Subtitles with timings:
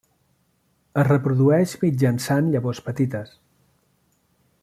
[1.01, 3.37] Es reprodueix mitjançant llavors petites.